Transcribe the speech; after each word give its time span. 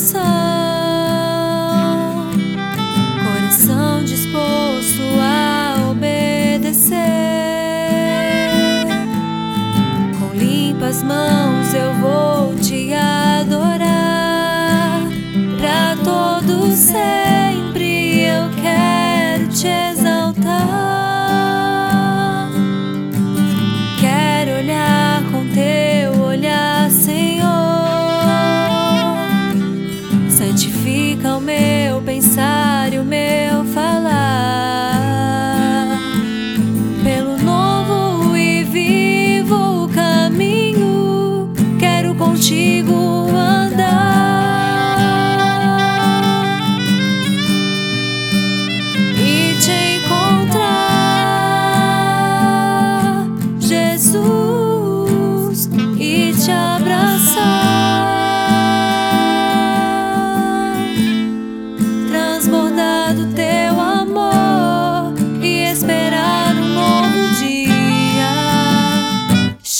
coração. 0.00 0.39
Fica 30.68 31.36
o 31.36 31.40
meu 31.40 32.02
pensar 32.02 32.92
e 32.92 32.98
o 32.98 33.04
meu 33.04 33.64
falar. 33.72 34.19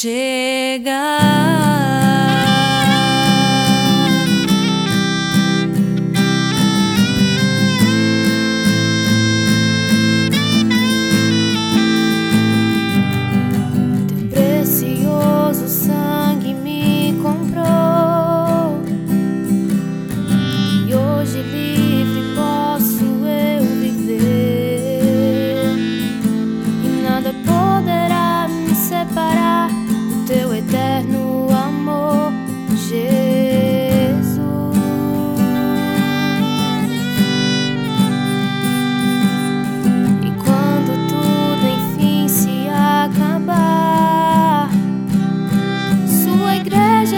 chegar. 0.01 1.50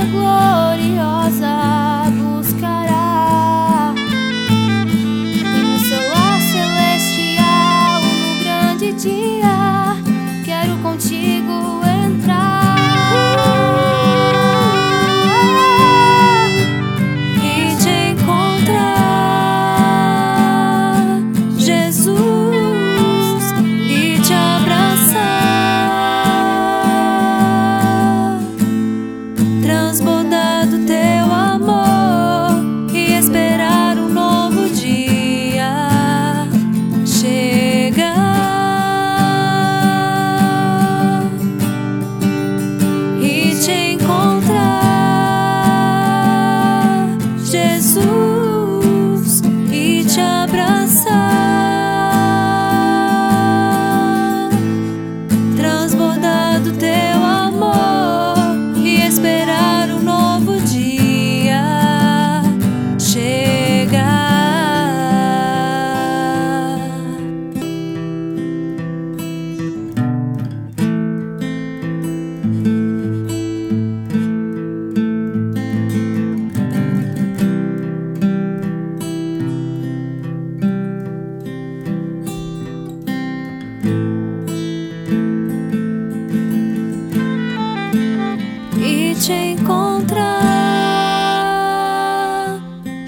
the 0.03 0.11
glory. 0.11 0.52
do 30.73 30.87
teu. 30.87 31.12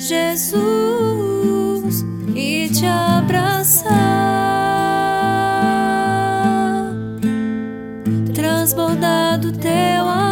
Jesus, 0.07 0.61
e 2.35 2.69
te 2.69 2.85
abraçar, 2.85 3.95
transbordado 8.35 9.51
teu 9.53 10.07
amor. 10.07 10.24